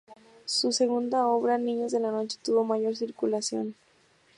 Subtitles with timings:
[0.45, 3.75] Su segunda obra "Niños de la Noche", tuvo mayor circulación.